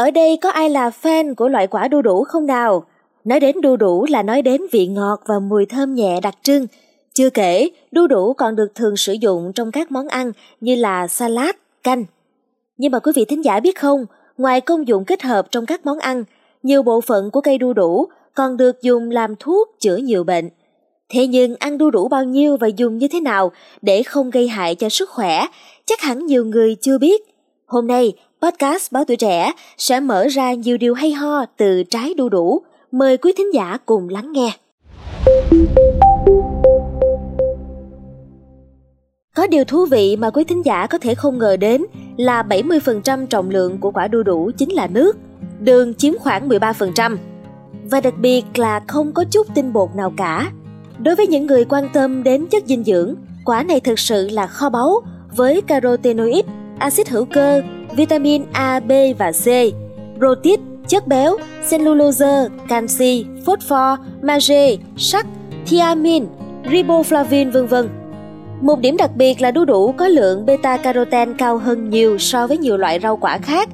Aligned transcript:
Ở 0.00 0.10
đây 0.10 0.38
có 0.42 0.50
ai 0.50 0.70
là 0.70 0.90
fan 1.02 1.34
của 1.34 1.48
loại 1.48 1.66
quả 1.66 1.88
đu 1.88 2.02
đủ 2.02 2.24
không 2.24 2.46
nào? 2.46 2.84
Nói 3.24 3.40
đến 3.40 3.60
đu 3.60 3.76
đủ 3.76 4.06
là 4.08 4.22
nói 4.22 4.42
đến 4.42 4.62
vị 4.72 4.86
ngọt 4.86 5.20
và 5.26 5.38
mùi 5.38 5.66
thơm 5.66 5.94
nhẹ 5.94 6.20
đặc 6.22 6.34
trưng. 6.42 6.66
Chưa 7.14 7.30
kể, 7.30 7.70
đu 7.92 8.06
đủ 8.06 8.32
còn 8.32 8.56
được 8.56 8.74
thường 8.74 8.96
sử 8.96 9.12
dụng 9.12 9.52
trong 9.54 9.72
các 9.72 9.92
món 9.92 10.08
ăn 10.08 10.32
như 10.60 10.74
là 10.74 11.08
salad, 11.08 11.50
canh. 11.82 12.04
Nhưng 12.76 12.92
mà 12.92 12.98
quý 12.98 13.12
vị 13.14 13.24
thính 13.24 13.44
giả 13.44 13.60
biết 13.60 13.78
không, 13.78 14.06
ngoài 14.38 14.60
công 14.60 14.88
dụng 14.88 15.04
kết 15.04 15.22
hợp 15.22 15.46
trong 15.50 15.66
các 15.66 15.86
món 15.86 15.98
ăn, 15.98 16.24
nhiều 16.62 16.82
bộ 16.82 17.00
phận 17.00 17.30
của 17.30 17.40
cây 17.40 17.58
đu 17.58 17.72
đủ 17.72 18.06
còn 18.34 18.56
được 18.56 18.82
dùng 18.82 19.10
làm 19.10 19.34
thuốc 19.36 19.68
chữa 19.80 19.96
nhiều 19.96 20.24
bệnh. 20.24 20.48
Thế 21.08 21.26
nhưng 21.26 21.56
ăn 21.58 21.78
đu 21.78 21.90
đủ 21.90 22.08
bao 22.08 22.24
nhiêu 22.24 22.56
và 22.56 22.66
dùng 22.66 22.98
như 22.98 23.08
thế 23.08 23.20
nào 23.20 23.52
để 23.82 24.02
không 24.02 24.30
gây 24.30 24.48
hại 24.48 24.74
cho 24.74 24.88
sức 24.88 25.10
khỏe, 25.10 25.46
chắc 25.86 26.00
hẳn 26.00 26.26
nhiều 26.26 26.44
người 26.44 26.76
chưa 26.80 26.98
biết. 26.98 27.20
Hôm 27.66 27.86
nay, 27.86 28.12
podcast 28.42 28.92
Báo 28.92 29.04
Tuổi 29.04 29.16
Trẻ 29.16 29.52
sẽ 29.78 30.00
mở 30.00 30.26
ra 30.26 30.52
nhiều 30.52 30.76
điều 30.76 30.94
hay 30.94 31.12
ho 31.12 31.44
từ 31.56 31.82
trái 31.82 32.14
đu 32.14 32.28
đủ. 32.28 32.62
Mời 32.92 33.16
quý 33.16 33.32
thính 33.36 33.54
giả 33.54 33.78
cùng 33.86 34.08
lắng 34.08 34.32
nghe. 34.32 34.52
Có 39.36 39.46
điều 39.46 39.64
thú 39.64 39.86
vị 39.86 40.16
mà 40.16 40.30
quý 40.30 40.44
thính 40.44 40.64
giả 40.64 40.86
có 40.86 40.98
thể 40.98 41.14
không 41.14 41.38
ngờ 41.38 41.56
đến 41.56 41.84
là 42.16 42.42
70% 42.42 43.26
trọng 43.26 43.50
lượng 43.50 43.78
của 43.78 43.90
quả 43.90 44.08
đu 44.08 44.22
đủ 44.22 44.50
chính 44.58 44.72
là 44.72 44.86
nước, 44.86 45.16
đường 45.60 45.94
chiếm 45.94 46.18
khoảng 46.18 46.48
13%. 46.48 47.16
Và 47.84 48.00
đặc 48.00 48.14
biệt 48.18 48.42
là 48.54 48.80
không 48.88 49.12
có 49.12 49.24
chút 49.30 49.46
tinh 49.54 49.72
bột 49.72 49.88
nào 49.96 50.12
cả. 50.16 50.50
Đối 50.98 51.16
với 51.16 51.26
những 51.26 51.46
người 51.46 51.64
quan 51.64 51.88
tâm 51.92 52.22
đến 52.22 52.46
chất 52.46 52.62
dinh 52.66 52.84
dưỡng, 52.84 53.14
quả 53.44 53.62
này 53.62 53.80
thực 53.80 53.98
sự 53.98 54.28
là 54.28 54.46
kho 54.46 54.68
báu 54.68 55.00
với 55.36 55.60
carotenoid, 55.60 56.44
axit 56.78 57.08
hữu 57.08 57.24
cơ, 57.24 57.62
vitamin 57.96 58.44
A, 58.52 58.80
B 58.80 58.92
và 59.18 59.32
C, 59.32 59.44
protein, 60.18 60.60
chất 60.88 61.06
béo, 61.06 61.36
cellulose, 61.70 62.48
canxi, 62.68 63.24
phosphor, 63.46 63.98
magie, 64.22 64.76
sắt, 64.96 65.26
thiamin, 65.66 66.26
riboflavin 66.64 67.50
vân 67.50 67.66
vân. 67.66 67.88
Một 68.60 68.80
điểm 68.80 68.96
đặc 68.96 69.10
biệt 69.16 69.40
là 69.40 69.50
đu 69.50 69.64
đủ 69.64 69.92
có 69.92 70.08
lượng 70.08 70.46
beta 70.46 70.76
carotene 70.76 71.32
cao 71.38 71.58
hơn 71.58 71.90
nhiều 71.90 72.18
so 72.18 72.46
với 72.46 72.58
nhiều 72.58 72.76
loại 72.76 73.00
rau 73.02 73.16
quả 73.16 73.38
khác. 73.38 73.68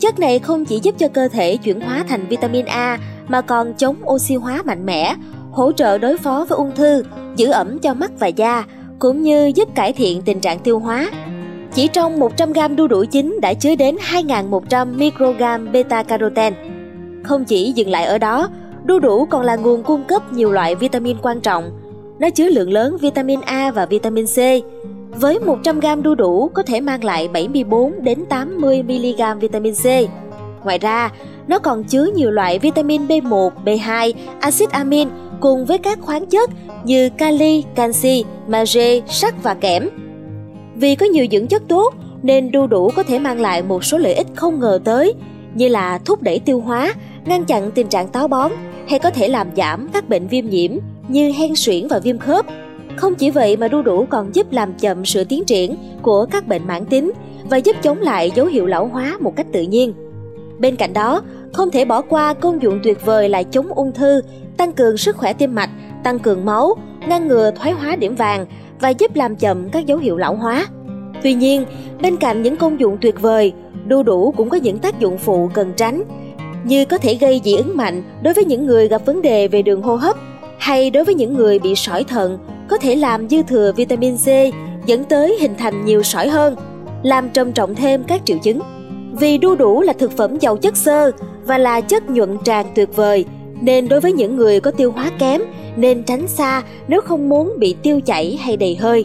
Chất 0.00 0.18
này 0.18 0.38
không 0.38 0.64
chỉ 0.64 0.80
giúp 0.82 0.94
cho 0.98 1.08
cơ 1.08 1.28
thể 1.28 1.56
chuyển 1.56 1.80
hóa 1.80 2.04
thành 2.08 2.26
vitamin 2.28 2.66
A 2.66 2.98
mà 3.28 3.40
còn 3.40 3.74
chống 3.74 3.96
oxy 4.06 4.34
hóa 4.34 4.62
mạnh 4.64 4.86
mẽ, 4.86 5.14
hỗ 5.52 5.72
trợ 5.72 5.98
đối 5.98 6.18
phó 6.18 6.46
với 6.48 6.56
ung 6.56 6.74
thư, 6.74 7.04
giữ 7.36 7.50
ẩm 7.50 7.78
cho 7.78 7.94
mắt 7.94 8.10
và 8.18 8.26
da, 8.26 8.64
cũng 8.98 9.22
như 9.22 9.52
giúp 9.54 9.68
cải 9.74 9.92
thiện 9.92 10.22
tình 10.22 10.40
trạng 10.40 10.58
tiêu 10.58 10.78
hóa. 10.78 11.10
Chỉ 11.74 11.88
trong 11.88 12.18
100 12.18 12.52
g 12.52 12.58
đu 12.76 12.86
đủ 12.86 13.04
chín 13.04 13.38
đã 13.42 13.54
chứa 13.54 13.74
đến 13.74 13.96
2.100 14.12 14.98
microgram 14.98 15.72
beta 15.72 16.02
carotene. 16.02 16.56
Không 17.22 17.44
chỉ 17.44 17.72
dừng 17.72 17.90
lại 17.90 18.04
ở 18.04 18.18
đó, 18.18 18.48
đu 18.84 18.98
đủ 18.98 19.24
còn 19.24 19.42
là 19.42 19.56
nguồn 19.56 19.82
cung 19.82 20.04
cấp 20.04 20.32
nhiều 20.32 20.52
loại 20.52 20.74
vitamin 20.74 21.16
quan 21.22 21.40
trọng. 21.40 21.70
Nó 22.18 22.30
chứa 22.30 22.48
lượng 22.48 22.72
lớn 22.72 22.96
vitamin 23.00 23.40
A 23.40 23.70
và 23.70 23.86
vitamin 23.86 24.26
C. 24.26 24.36
Với 25.20 25.38
100 25.38 25.80
g 25.80 25.86
đu 26.02 26.14
đủ 26.14 26.48
có 26.54 26.62
thể 26.62 26.80
mang 26.80 27.04
lại 27.04 27.28
74 27.28 27.92
đến 28.02 28.24
80 28.28 28.82
mg 28.82 29.38
vitamin 29.40 29.74
C. 29.74 29.86
Ngoài 30.64 30.78
ra, 30.78 31.10
nó 31.48 31.58
còn 31.58 31.84
chứa 31.84 32.04
nhiều 32.14 32.30
loại 32.30 32.58
vitamin 32.58 33.06
B1, 33.06 33.50
B2, 33.64 34.12
axit 34.40 34.70
amin 34.70 35.08
cùng 35.40 35.64
với 35.64 35.78
các 35.78 35.98
khoáng 36.00 36.26
chất 36.26 36.50
như 36.84 37.10
kali, 37.18 37.64
canxi, 37.74 38.24
magie, 38.48 39.00
sắt 39.08 39.42
và 39.42 39.54
kẽm. 39.54 39.88
Vì 40.74 40.94
có 40.94 41.06
nhiều 41.06 41.26
dưỡng 41.30 41.46
chất 41.46 41.62
tốt 41.68 41.94
nên 42.22 42.50
đu 42.50 42.66
đủ 42.66 42.90
có 42.96 43.02
thể 43.02 43.18
mang 43.18 43.40
lại 43.40 43.62
một 43.62 43.84
số 43.84 43.98
lợi 43.98 44.14
ích 44.14 44.26
không 44.34 44.60
ngờ 44.60 44.80
tới 44.84 45.14
như 45.54 45.68
là 45.68 45.98
thúc 45.98 46.22
đẩy 46.22 46.38
tiêu 46.38 46.60
hóa, 46.60 46.94
ngăn 47.24 47.44
chặn 47.44 47.70
tình 47.70 47.88
trạng 47.88 48.08
táo 48.08 48.28
bón 48.28 48.52
hay 48.88 48.98
có 48.98 49.10
thể 49.10 49.28
làm 49.28 49.46
giảm 49.56 49.88
các 49.92 50.08
bệnh 50.08 50.26
viêm 50.26 50.46
nhiễm 50.46 50.70
như 51.08 51.32
hen 51.32 51.54
suyễn 51.54 51.88
và 51.88 51.98
viêm 51.98 52.18
khớp. 52.18 52.46
Không 52.96 53.14
chỉ 53.14 53.30
vậy 53.30 53.56
mà 53.56 53.68
đu 53.68 53.82
đủ 53.82 54.06
còn 54.10 54.34
giúp 54.34 54.52
làm 54.52 54.72
chậm 54.74 55.04
sự 55.04 55.24
tiến 55.24 55.44
triển 55.44 55.76
của 56.02 56.26
các 56.30 56.48
bệnh 56.48 56.66
mãn 56.66 56.84
tính 56.84 57.12
và 57.50 57.56
giúp 57.56 57.76
chống 57.82 58.00
lại 58.00 58.30
dấu 58.34 58.46
hiệu 58.46 58.66
lão 58.66 58.86
hóa 58.86 59.16
một 59.20 59.36
cách 59.36 59.46
tự 59.52 59.62
nhiên. 59.62 59.94
Bên 60.58 60.76
cạnh 60.76 60.92
đó, 60.92 61.22
không 61.52 61.70
thể 61.70 61.84
bỏ 61.84 62.02
qua 62.02 62.34
công 62.34 62.62
dụng 62.62 62.80
tuyệt 62.82 63.06
vời 63.06 63.28
là 63.28 63.42
chống 63.42 63.66
ung 63.66 63.92
thư, 63.92 64.22
tăng 64.56 64.72
cường 64.72 64.96
sức 64.96 65.16
khỏe 65.16 65.32
tim 65.32 65.54
mạch, 65.54 65.70
tăng 66.04 66.18
cường 66.18 66.44
máu, 66.44 66.74
ngăn 67.08 67.28
ngừa 67.28 67.50
thoái 67.50 67.72
hóa 67.72 67.96
điểm 67.96 68.14
vàng 68.14 68.46
và 68.82 68.88
giúp 68.88 69.16
làm 69.16 69.36
chậm 69.36 69.70
các 69.70 69.86
dấu 69.86 69.98
hiệu 69.98 70.16
lão 70.16 70.36
hóa. 70.36 70.66
Tuy 71.22 71.34
nhiên, 71.34 71.64
bên 72.02 72.16
cạnh 72.16 72.42
những 72.42 72.56
công 72.56 72.80
dụng 72.80 72.98
tuyệt 73.00 73.20
vời, 73.20 73.52
đu 73.86 74.02
đủ 74.02 74.34
cũng 74.36 74.48
có 74.48 74.56
những 74.56 74.78
tác 74.78 75.00
dụng 75.00 75.18
phụ 75.18 75.50
cần 75.54 75.72
tránh, 75.76 76.02
như 76.64 76.84
có 76.84 76.98
thể 76.98 77.14
gây 77.14 77.40
dị 77.44 77.56
ứng 77.56 77.76
mạnh 77.76 78.02
đối 78.22 78.34
với 78.34 78.44
những 78.44 78.66
người 78.66 78.88
gặp 78.88 79.06
vấn 79.06 79.22
đề 79.22 79.48
về 79.48 79.62
đường 79.62 79.82
hô 79.82 79.96
hấp 79.96 80.16
hay 80.58 80.90
đối 80.90 81.04
với 81.04 81.14
những 81.14 81.34
người 81.34 81.58
bị 81.58 81.74
sỏi 81.74 82.04
thận 82.04 82.38
có 82.68 82.78
thể 82.78 82.96
làm 82.96 83.28
dư 83.28 83.42
thừa 83.42 83.72
vitamin 83.76 84.16
C 84.16 84.26
dẫn 84.86 85.04
tới 85.04 85.36
hình 85.40 85.54
thành 85.58 85.84
nhiều 85.84 86.02
sỏi 86.02 86.28
hơn, 86.28 86.56
làm 87.02 87.30
trầm 87.30 87.52
trọng 87.52 87.74
thêm 87.74 88.04
các 88.04 88.20
triệu 88.24 88.38
chứng. 88.38 88.60
Vì 89.12 89.38
đu 89.38 89.54
đủ 89.54 89.82
là 89.82 89.92
thực 89.92 90.16
phẩm 90.16 90.38
giàu 90.38 90.56
chất 90.56 90.76
xơ 90.76 91.10
và 91.44 91.58
là 91.58 91.80
chất 91.80 92.10
nhuận 92.10 92.38
tràng 92.44 92.66
tuyệt 92.74 92.96
vời, 92.96 93.24
nên 93.60 93.88
đối 93.88 94.00
với 94.00 94.12
những 94.12 94.36
người 94.36 94.60
có 94.60 94.70
tiêu 94.70 94.92
hóa 94.92 95.10
kém 95.18 95.42
nên 95.76 96.02
tránh 96.02 96.28
xa 96.28 96.62
nếu 96.88 97.00
không 97.00 97.28
muốn 97.28 97.52
bị 97.58 97.74
tiêu 97.82 98.00
chảy 98.00 98.38
hay 98.40 98.56
đầy 98.56 98.76
hơi. 98.76 99.04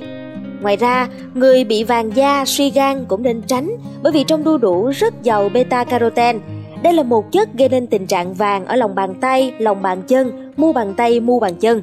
Ngoài 0.62 0.76
ra, 0.78 1.08
người 1.34 1.64
bị 1.64 1.84
vàng 1.84 2.16
da, 2.16 2.46
suy 2.46 2.70
gan 2.70 3.06
cũng 3.06 3.24
nên 3.24 3.42
tránh 3.42 3.72
bởi 4.04 4.14
vì 4.14 4.24
trong 4.24 4.44
đu 4.44 4.58
đủ 4.58 4.90
rất 4.90 5.24
giàu 5.24 5.50
beta 5.50 5.84
carotene. 5.84 6.40
Đây 6.84 6.94
là 6.94 7.04
một 7.04 7.32
chất 7.32 7.54
gây 7.54 7.70
nên 7.70 7.88
tình 7.88 8.08
trạng 8.08 8.34
vàng 8.34 8.66
ở 8.66 8.76
lòng 8.76 8.96
bàn 8.96 9.14
tay, 9.22 9.54
lòng 9.60 9.82
bàn 9.82 10.02
chân, 10.08 10.52
mu 10.58 10.74
bàn 10.74 10.94
tay, 10.98 11.20
mu 11.20 11.40
bàn 11.40 11.56
chân. 11.56 11.82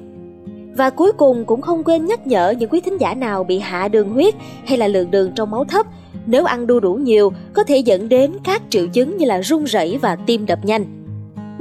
Và 0.77 0.91
cuối 0.91 1.13
cùng 1.13 1.45
cũng 1.45 1.61
không 1.61 1.85
quên 1.85 2.07
nhắc 2.07 2.27
nhở 2.27 2.51
những 2.51 2.71
quý 2.71 2.81
thính 2.81 3.01
giả 3.01 3.15
nào 3.15 3.45
bị 3.45 3.59
hạ 3.59 3.89
đường 3.89 4.11
huyết 4.11 4.35
hay 4.67 4.79
là 4.79 4.89
lượng 4.89 5.11
đường 5.11 5.33
trong 5.37 5.51
máu 5.51 5.65
thấp, 5.65 5.87
nếu 6.27 6.45
ăn 6.45 6.67
đu 6.67 6.81
đủ 6.81 6.95
nhiều 6.95 7.33
có 7.53 7.65
thể 7.65 7.79
dẫn 7.79 8.09
đến 8.09 8.33
các 8.45 8.63
triệu 8.71 8.87
chứng 8.87 9.17
như 9.17 9.27
là 9.27 9.41
run 9.41 9.65
rẩy 9.65 9.99
và 10.03 10.17
tim 10.27 10.47
đập 10.47 10.59
nhanh. 10.63 11.04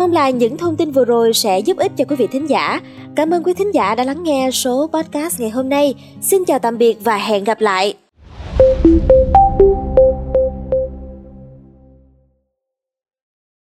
Mong 0.04 0.12
là 0.12 0.30
những 0.30 0.58
thông 0.58 0.76
tin 0.76 0.92
vừa 0.92 1.06
rồi 1.06 1.34
sẽ 1.34 1.60
giúp 1.60 1.78
ích 1.78 1.92
cho 1.98 2.06
quý 2.06 2.16
vị 2.16 2.28
thính 2.28 2.50
giả. 2.50 2.82
Cảm 3.16 3.34
ơn 3.34 3.44
quý 3.44 3.54
thính 3.54 3.74
giả 3.74 3.96
đã 3.96 4.04
lắng 4.04 4.24
nghe 4.24 4.50
số 4.52 4.90
podcast 4.94 5.40
ngày 5.40 5.50
hôm 5.50 5.70
nay. 5.70 5.96
Xin 6.22 6.46
chào 6.46 6.60
tạm 6.60 6.78
biệt 6.78 6.98
và 7.04 7.18
hẹn 7.18 7.44
gặp 7.44 7.62
lại. 7.62 7.94